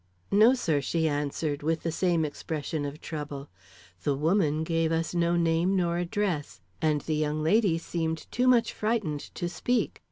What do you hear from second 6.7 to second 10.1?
and the young lady seemed too much frightened to speak.